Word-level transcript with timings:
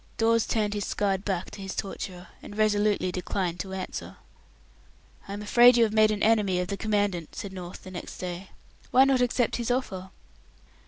Dawes 0.17 0.47
turned 0.47 0.73
his 0.73 0.85
scarred 0.87 1.23
back 1.23 1.51
to 1.51 1.61
his 1.61 1.75
torturer, 1.75 2.29
and 2.41 2.57
resolutely 2.57 3.11
declined 3.11 3.59
to 3.59 3.71
answer. 3.73 4.17
"I 5.27 5.33
am 5.33 5.43
afraid 5.43 5.77
you 5.77 5.83
have 5.83 5.93
made 5.93 6.09
an 6.09 6.23
enemy 6.23 6.59
of 6.59 6.69
the 6.69 6.75
Commandant," 6.75 7.35
said 7.35 7.53
North, 7.53 7.83
the 7.83 7.91
next 7.91 8.17
day. 8.17 8.49
"Why 8.89 9.03
not 9.03 9.21
accept 9.21 9.57
his 9.57 9.69
offer?" 9.69 10.09